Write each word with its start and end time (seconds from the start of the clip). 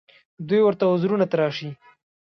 دوی 0.47 0.61
ورته 0.63 0.83
عذرونه 0.91 1.25
تراشي 1.31 1.69